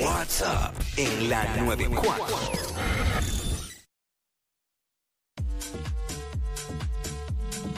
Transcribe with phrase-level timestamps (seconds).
[0.00, 2.24] WhatsApp en la 94.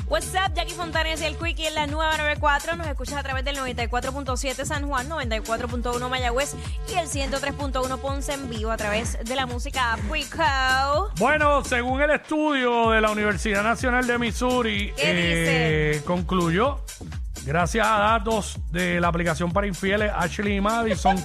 [0.08, 2.76] What's up, Jackie Fontanes y el Quickie en la nueva 94.
[2.76, 6.54] Nos escuchas a través del 94.7 San Juan, 94.1 Mayagüez
[6.88, 11.10] y el 103.1 Ponce en vivo a través de la música Quico.
[11.18, 16.84] Bueno, según el estudio de la Universidad Nacional de Missouri, ¿Qué eh, concluyó,
[17.44, 21.16] gracias a datos de la aplicación para infieles Ashley y Madison,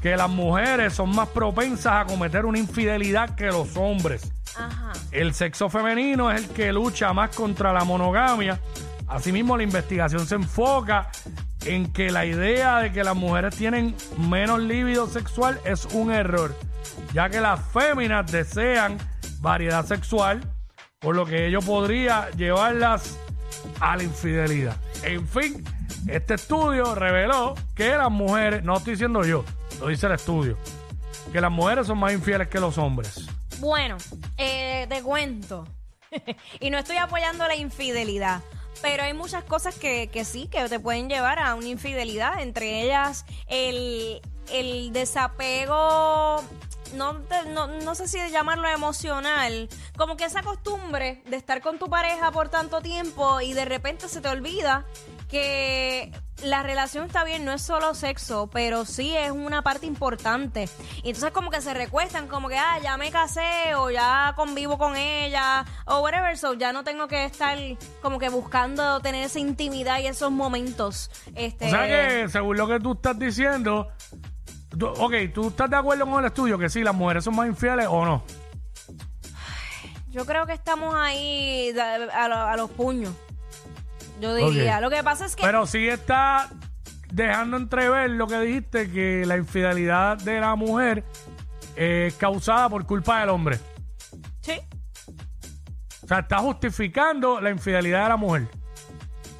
[0.00, 4.32] que las mujeres son más propensas a cometer una infidelidad que los hombres.
[4.56, 4.92] Ajá.
[5.12, 8.60] El sexo femenino es el que lucha más contra la monogamia.
[9.06, 11.10] Asimismo, la investigación se enfoca
[11.64, 16.56] en que la idea de que las mujeres tienen menos líbido sexual es un error,
[17.12, 18.98] ya que las féminas desean
[19.40, 20.40] variedad sexual,
[21.00, 23.18] por lo que ello podría llevarlas
[23.80, 24.76] a la infidelidad.
[25.02, 25.64] En fin,
[26.06, 29.44] este estudio reveló que las mujeres, no estoy diciendo yo,
[29.80, 30.56] lo dice el estudio,
[31.32, 33.26] que las mujeres son más infieles que los hombres.
[33.58, 33.96] Bueno,
[34.36, 35.66] eh, te cuento.
[36.60, 38.42] y no estoy apoyando la infidelidad.
[38.82, 42.40] Pero hay muchas cosas que, que sí, que te pueden llevar a una infidelidad.
[42.40, 46.42] Entre ellas, el, el desapego.
[46.94, 47.20] No,
[47.54, 49.68] no, no sé si llamarlo emocional.
[49.96, 54.08] Como que esa costumbre de estar con tu pareja por tanto tiempo y de repente
[54.08, 54.86] se te olvida
[55.30, 60.68] que la relación está bien, no es solo sexo, pero sí es una parte importante.
[61.02, 64.78] Y entonces como que se recuestan, como que, ah, ya me casé o ya convivo
[64.78, 67.58] con ella o whatever, so ya no tengo que estar
[68.02, 71.10] como que buscando tener esa intimidad y esos momentos.
[71.34, 73.88] Este, O sea que, según lo que tú estás diciendo,
[74.78, 77.46] tú- ok, ¿tú estás de acuerdo con el estudio que sí, las mujeres son más
[77.46, 78.24] infieles o no?
[80.08, 83.14] Yo creo que estamos ahí a los puños.
[84.20, 84.76] Yo diría.
[84.76, 84.82] Ok.
[84.82, 85.42] Lo que pasa es que...
[85.42, 86.48] Pero sí está
[87.12, 91.04] dejando entrever lo que dijiste, que la infidelidad de la mujer
[91.76, 93.58] es causada por culpa del hombre.
[94.42, 94.60] Sí.
[96.04, 98.48] O sea, está justificando la infidelidad de la mujer.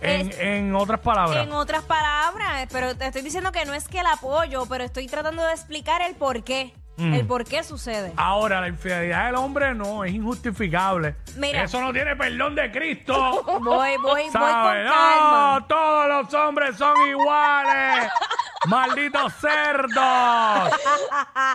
[0.03, 1.45] En, Es- en otras palabras.
[1.47, 5.07] En otras palabras, pero te estoy diciendo que no es que el apoyo, pero estoy
[5.09, 6.73] tratando de explicar el por qué.
[7.01, 7.15] Mm.
[7.15, 8.13] El por qué sucede.
[8.17, 11.17] Ahora, la infidelidad del hombre no, es injustificable.
[11.37, 11.63] Mira.
[11.65, 13.43] Eso no tiene perdón de Cristo.
[13.61, 14.85] Voy, voy, voy con.
[14.85, 18.11] No, todos los hombres son iguales.
[18.67, 20.71] Malditos cerdos.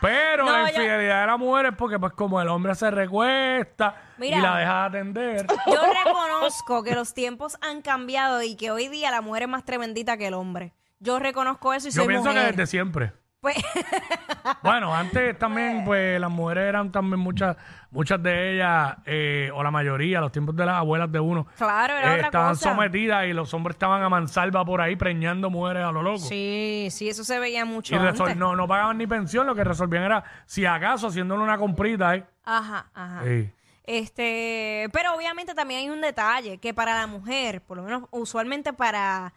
[0.01, 3.95] Pero No, la infidelidad de la mujer es porque, pues, como el hombre se recuesta
[4.17, 4.37] Mira.
[4.37, 5.47] y la deja de atender.
[5.67, 9.63] Yo reconozco que los tiempos han cambiado y que hoy día la mujer es más
[9.65, 10.73] tremendita que el hombre.
[10.99, 12.41] Yo reconozco eso y Yo soy pienso mujer.
[12.43, 13.13] que desde siempre.
[13.45, 13.57] Pues,
[14.63, 17.55] Bueno, antes también, pues, las mujeres eran también muchas,
[17.91, 21.93] muchas de ellas, eh, o la mayoría, los tiempos de las abuelas de uno, claro,
[21.95, 22.69] era eh, otra estaban cosa.
[22.71, 26.17] sometidas y los hombres estaban a mansalva por ahí preñando mujeres a lo loco.
[26.17, 28.37] Sí, sí, eso se veía mucho Y resol- antes.
[28.37, 32.23] no, no pagaban ni pensión, lo que resolvían era, si acaso, haciéndole una comprita, ¿eh?
[32.45, 33.21] Ajá, ajá.
[33.25, 33.51] Sí.
[33.83, 38.73] Este, pero obviamente también hay un detalle que para la mujer, por lo menos usualmente
[38.73, 39.31] para,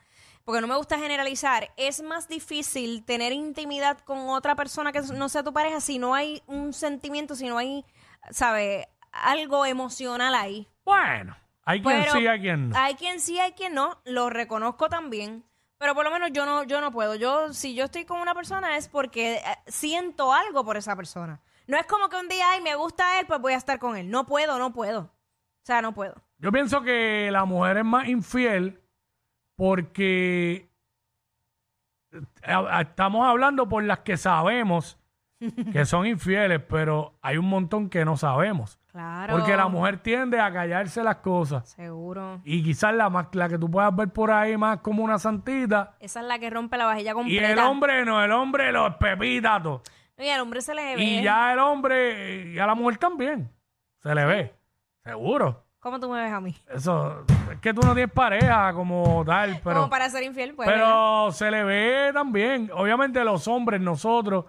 [0.48, 5.28] porque no me gusta generalizar, es más difícil tener intimidad con otra persona que no
[5.28, 7.84] sea tu pareja si no hay un sentimiento, si no hay,
[8.30, 8.88] ¿sabe?
[9.12, 10.66] Algo emocional ahí.
[10.86, 11.36] Bueno,
[11.66, 12.78] hay quien Pero sí, hay quien no.
[12.78, 14.00] Hay quien sí, hay quien no.
[14.06, 15.44] Lo reconozco también.
[15.76, 17.14] Pero por lo menos yo no, yo no puedo.
[17.14, 21.42] Yo, si yo estoy con una persona es porque eh, siento algo por esa persona.
[21.66, 23.98] No es como que un día, ay, me gusta él, pues voy a estar con
[23.98, 24.10] él.
[24.10, 25.00] No puedo, no puedo.
[25.00, 26.14] O sea, no puedo.
[26.38, 28.82] Yo pienso que la mujer es más infiel
[29.58, 30.70] porque
[32.12, 32.20] eh,
[32.52, 34.98] a- estamos hablando por las que sabemos
[35.72, 38.78] que son infieles, pero hay un montón que no sabemos.
[38.86, 39.36] Claro.
[39.36, 41.68] Porque la mujer tiende a callarse las cosas.
[41.70, 42.40] Seguro.
[42.44, 45.96] Y quizás la, más, la que tú puedas ver por ahí más como una santita.
[46.00, 47.52] Esa es la que rompe la vajilla Y completa.
[47.52, 49.82] el hombre no, el hombre los pepita todo.
[50.16, 51.02] Y al hombre se le ve.
[51.02, 53.50] Y ya el hombre, y a la mujer también.
[53.98, 54.54] Se le ve.
[55.04, 55.64] Seguro.
[55.88, 56.54] ¿Cómo tú me ves a mí?
[56.70, 60.68] Eso, es que tú no tienes pareja como tal, pero, como para ser infiel, pues.
[60.68, 62.70] pero se le ve también.
[62.74, 64.44] Obviamente los hombres, nosotros,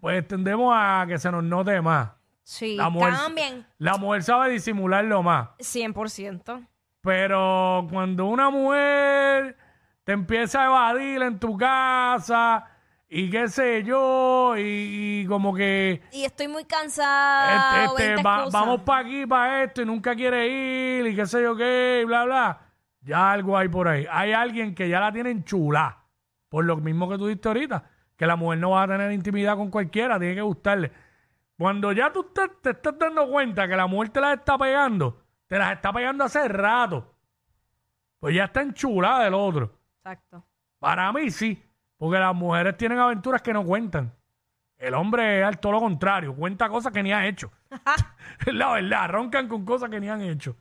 [0.00, 2.10] pues tendemos a que se nos note más.
[2.44, 5.48] Sí, La mujer, cambian la mujer sabe disimularlo más.
[5.58, 6.68] 100%.
[7.00, 9.56] Pero cuando una mujer
[10.04, 12.64] te empieza a evadir en tu casa
[13.08, 17.84] y qué sé yo, y, y como que Y estoy muy cansada.
[17.86, 21.42] este, este, va- vamos para aquí, para esto, y nunca quiere ir, y qué sé
[21.42, 22.60] yo qué, y bla, bla.
[23.02, 24.06] Ya algo hay por ahí.
[24.10, 26.02] Hay alguien que ya la tiene chula,
[26.48, 27.84] por lo mismo que tú diste ahorita,
[28.16, 30.90] que la mujer no va a tener intimidad con cualquiera, tiene que gustarle.
[31.56, 35.22] Cuando ya tú te, te estás dando cuenta que la mujer te las está pegando,
[35.46, 37.14] te las está pegando hace rato,
[38.18, 39.72] pues ya está enchulada del otro.
[39.98, 40.44] Exacto.
[40.80, 41.62] Para mí sí,
[41.96, 44.12] porque las mujeres tienen aventuras que no cuentan.
[44.78, 47.50] El hombre es todo lo contrario, cuenta cosas que ni ha hecho.
[48.46, 50.56] La verdad, roncan con cosas que ni han hecho.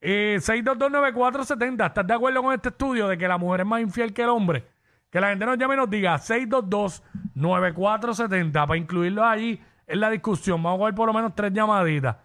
[0.00, 4.12] Eh, 6229470, ¿estás de acuerdo con este estudio de que la mujer es más infiel
[4.12, 4.64] que el hombre?
[5.10, 10.62] Que la gente nos llame y nos diga 6229470 para incluirlo allí en la discusión.
[10.62, 12.16] Vamos a ver por lo menos tres llamaditas.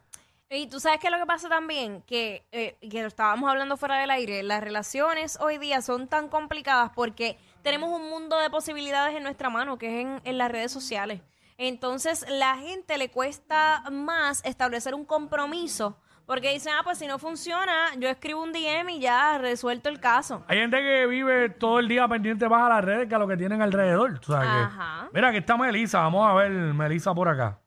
[0.49, 3.75] Y tú sabes qué es lo que pasa también, que, eh, que lo estábamos hablando
[3.75, 8.49] fuera del aire, las relaciones hoy día son tan complicadas porque tenemos un mundo de
[8.49, 11.21] posibilidades en nuestra mano, que es en, en las redes sociales.
[11.57, 17.19] Entonces, la gente le cuesta más establecer un compromiso porque dicen, ah, pues si no
[17.19, 20.43] funciona, yo escribo un DM y ya resuelto el caso.
[20.47, 23.27] Hay gente que vive todo el día pendiente más a las redes que a lo
[23.27, 24.19] que tienen alrededor.
[24.19, 25.09] tú sabes que- Ajá.
[25.13, 25.99] Mira, aquí está Melisa.
[25.99, 27.59] Vamos a ver Melisa por acá.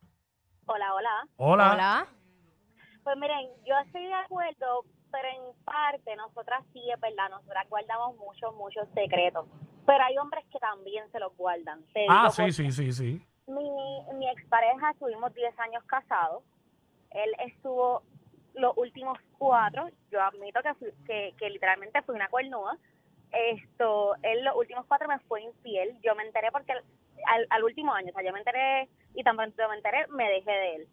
[0.67, 1.29] Hola, hola.
[1.37, 1.73] Hola.
[1.75, 2.07] Hola.
[3.05, 8.17] Pues miren, yo estoy de acuerdo, pero en parte nosotras sí es verdad, nosotras guardamos
[8.17, 9.47] muchos, muchos secretos.
[9.87, 11.83] Pero hay hombres que también se los guardan.
[11.94, 13.27] Te Ah, sí, sí, sí, sí.
[13.47, 13.71] Mi,
[14.15, 16.43] mi expareja estuvimos 10 años casados.
[17.11, 18.03] Él estuvo
[18.55, 19.88] los últimos cuatro.
[20.11, 22.77] Yo admito que, fui- que, que literalmente fui una cuernuda.
[23.31, 25.99] Esto, él los últimos cuatro me fue infiel.
[26.03, 29.37] Yo me enteré porque al, al último año, o sea, yo me enteré y tan
[29.37, 30.88] pronto me enteré, me dejé de él.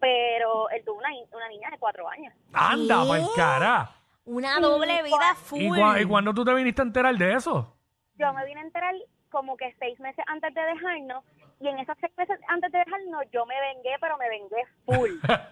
[0.00, 2.32] Pero él tuvo una, una niña de cuatro años.
[2.52, 3.08] Anda, ¿Qué?
[3.08, 3.90] pa'l cara.
[4.24, 5.60] Una doble vida full.
[5.60, 7.74] ¿Y, cua- y cuándo tú te viniste a enterar de eso?
[8.18, 8.94] Yo me vine a enterar
[9.30, 11.24] como que seis meses antes de dejarnos
[11.60, 15.10] y en esos seis meses antes de dejarnos yo me vengué, pero me vengué full.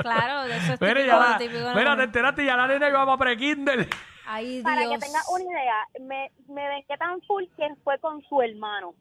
[0.00, 2.46] Claro, de eso es Mira, típico, ya la, típico de la mira, te enteraste y
[2.46, 3.88] ya la nena iba para pre-Kindle.
[4.26, 4.94] Ay, Para Dios.
[4.94, 8.94] que tengas una idea, me, me vengué tan full que fue con su hermano.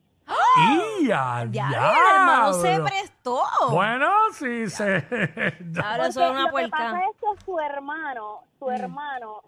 [1.00, 3.44] ¡Y a Ya, el hermano se prestó.
[3.72, 5.06] Bueno, sí, se...
[5.74, 9.42] Claro, eso es una lo que pasa es que su hermano, su hermano,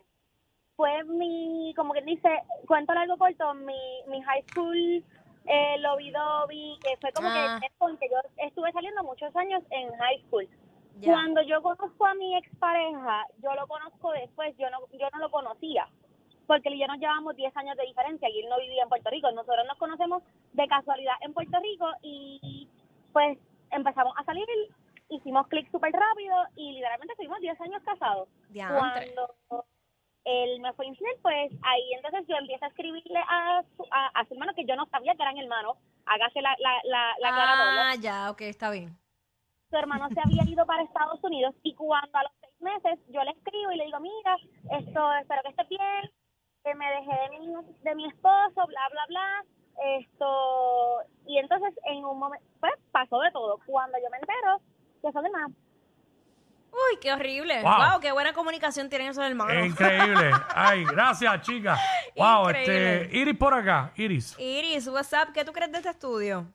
[0.75, 2.30] fue mi, como que dice,
[2.68, 5.04] cuento largo corto, mi, mi high school
[5.48, 7.57] eh, lobby dobby, que fue como Ah.
[7.60, 10.48] que es con que yo estuve saliendo muchos años en high school.
[11.04, 15.30] Cuando yo conozco a mi expareja, yo lo conozco después, yo no, yo no lo
[15.30, 15.88] conocía,
[16.48, 18.89] porque él y yo nos llevamos 10 años de diferencia y él no vivía en
[18.89, 19.30] Puerto Rico.
[19.31, 20.24] Nosotros nos conocemos
[20.54, 22.69] de casualidad en Puerto Rico y
[23.12, 23.38] pues
[23.72, 24.45] empezamos a salir,
[25.10, 28.30] hicimos clic súper rápido y literalmente estuvimos 10 años casados.
[28.50, 28.80] Diantre.
[28.80, 29.66] Cuando
[30.25, 34.25] él me fue infiel, pues ahí entonces yo empiezo a escribirle a su, a, a
[34.25, 37.30] su hermano, que yo no sabía que eran hermanos, hágase la, la, la, la
[37.92, 38.98] Ah, ya, ok, está bien.
[39.69, 43.24] su hermano se había ido para Estados Unidos y cuando a los seis meses yo
[43.24, 44.36] le escribo y le digo, mira,
[44.80, 46.12] esto, espero que estés bien,
[46.63, 49.45] que me dejé de mi, de mi esposo, bla, bla, bla,
[50.00, 53.60] esto, y entonces en un momento, pues pasó de todo.
[53.66, 54.62] Cuando yo me entero,
[55.01, 55.51] que son hermanos.
[56.75, 57.62] Uy, qué horrible.
[57.62, 57.92] Wow.
[57.92, 59.66] Wow, qué buena comunicación tienen esos hermanos.
[59.66, 60.31] Increíble.
[60.56, 61.77] Ay, gracias, chica.
[62.16, 63.01] Wow, Increíble.
[63.04, 64.36] este, Iris por acá, Iris.
[64.38, 66.45] Iris, WhatsApp, ¿qué tú crees de este estudio?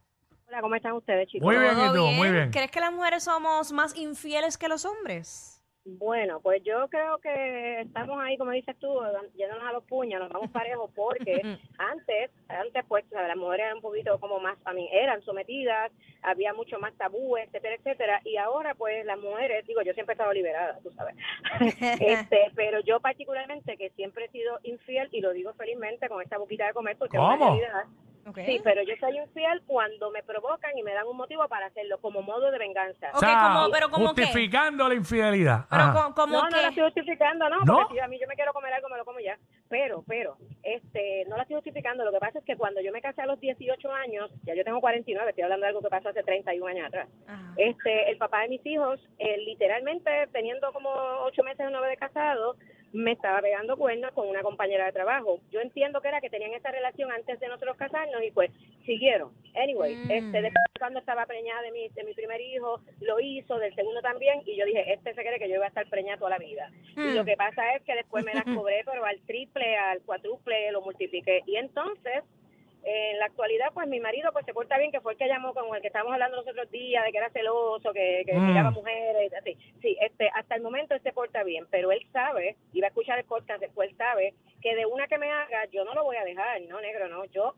[0.48, 1.46] Hola, ¿cómo están ustedes, chicos?
[1.46, 2.50] Muy bien, ¿Todo y tú, muy bien.
[2.50, 5.59] ¿Crees que las mujeres somos más infieles que los hombres?
[5.84, 9.00] Bueno, pues yo creo que estamos ahí, como dices tú,
[9.34, 11.40] yéndonos a los puños, nos vamos parejos, porque
[11.78, 13.28] antes, antes pues ¿sabes?
[13.28, 15.90] las mujeres eran un poquito como más, a mí, eran sometidas,
[16.22, 20.16] había mucho más tabúes, etcétera, etcétera, y ahora pues las mujeres, digo, yo siempre he
[20.16, 21.16] estado liberada, tú sabes,
[22.00, 26.36] este, pero yo particularmente que siempre he sido infiel, y lo digo felizmente con esta
[26.36, 27.56] boquita de comer, porque es una ¿Cómo?
[27.56, 27.84] realidad,
[28.46, 31.98] Sí, pero yo soy infiel cuando me provocan y me dan un motivo para hacerlo,
[32.00, 33.10] como modo de venganza.
[33.14, 34.22] Ok, como- pero como qué?
[34.24, 35.66] justificando la infidelidad.
[35.70, 35.92] Pero Ajá.
[36.08, 37.74] co- como no, no la estoy justificando, no, ¿No?
[37.78, 39.38] porque si a mí yo me quiero comer algo, me lo como ya.
[39.68, 42.04] Pero, pero, este, no la estoy justificando.
[42.04, 44.64] Lo que pasa es que cuando yo me casé a los 18 años, ya yo
[44.64, 47.08] tengo 49, estoy hablando de algo que pasó hace 31 años atrás.
[47.26, 47.52] Ajá.
[47.56, 50.90] Este, el papá de mis hijos, eh, literalmente teniendo como
[51.24, 52.56] ocho meses o nueve de casado,
[52.92, 55.38] me estaba pegando cuernos con una compañera de trabajo.
[55.50, 58.50] Yo entiendo que era que tenían esa relación antes de nosotros casarnos y pues
[58.84, 59.32] siguieron.
[59.54, 60.10] Anyway, Mm.
[60.10, 64.00] este, después cuando estaba preñada de mi, de mi primer hijo, lo hizo, del segundo
[64.00, 66.38] también, y yo dije, este se cree que yo iba a estar preñada toda la
[66.38, 66.70] vida.
[66.96, 67.14] Y Mm.
[67.14, 70.80] lo que pasa es que después me las cobré, pero al triple, al cuádruple, lo
[70.82, 71.42] multipliqué.
[71.46, 72.24] Y entonces,
[72.82, 75.52] en la actualidad, pues mi marido pues se porta bien, que fue el que llamó
[75.52, 78.46] con el que estábamos hablando los otros días, de que era celoso, que, que Mm.
[78.46, 79.54] miraba mujeres, así.
[79.82, 80.29] Sí, este,
[80.60, 83.60] el momento él se porta bien, pero él sabe, y va a escuchar el podcast
[83.60, 86.60] después, él sabe que de una que me haga, yo no lo voy a dejar,
[86.62, 87.54] no, negro, no, yo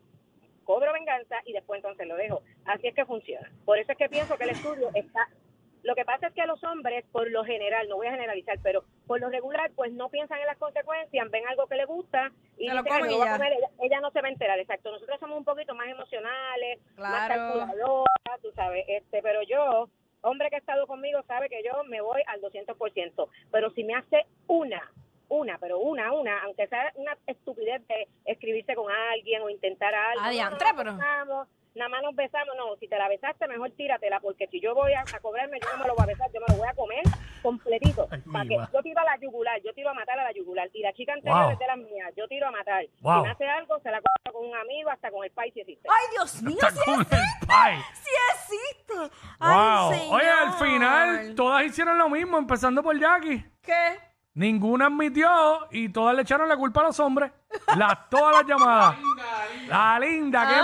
[0.63, 2.41] cobro venganza y después entonces lo dejo.
[2.65, 3.51] Así es que funciona.
[3.65, 5.27] Por eso es que pienso que el estudio está...
[5.83, 8.57] Lo que pasa es que a los hombres, por lo general, no voy a generalizar,
[8.63, 12.31] pero por lo regular, pues no piensan en las consecuencias, ven algo que les gusta
[12.57, 13.37] y dicen, "Ay, comen me y lo voy a ya".
[13.37, 14.93] comer, ella, ella no se va a enterar, exacto.
[14.93, 19.89] Nosotros somos un poquito más emocionales, más calculadoras, tú sabes, este, pero yo,
[20.23, 23.95] hombre que ha estado conmigo, sabe que yo me voy al 200%, pero si me
[23.95, 24.91] hace una,
[25.29, 30.21] una, pero una, una, aunque sea una estupidez de escribirse con alguien o intentar algo.
[30.23, 30.57] Ah, no, no,
[31.25, 31.43] pero-
[31.75, 32.55] nada más nos besamos.
[32.57, 35.67] No, si te la besaste, mejor tíratela, porque si yo voy a, a cobrarme, yo
[35.73, 37.03] no me lo voy a besar, yo me lo voy a comer
[37.41, 38.07] completito.
[38.11, 40.31] Ay, Pa' mi que yo tiro a la yugular, yo tiro a matar a la
[40.31, 40.69] yugular.
[40.73, 41.51] Y la chica anterior Wow.
[41.51, 42.85] es de las mías, yo tiro a matar.
[43.01, 43.15] Wow.
[43.17, 45.61] Si me hace algo, se la corto con un amigo, hasta con el país si
[45.61, 45.87] existe.
[45.89, 47.17] Ay, Dios mío, sí, con existe,
[47.93, 49.15] sí existe.
[49.39, 50.13] Wow.
[50.15, 53.43] Oye, al final todas hicieron lo mismo, empezando por Jackie.
[53.61, 53.99] ¿Qué?
[54.35, 57.31] Ninguna admitió y todas le echaron la culpa a los hombres.
[57.77, 58.95] Las, todas las llamadas.
[59.67, 60.63] La linda, que Ah.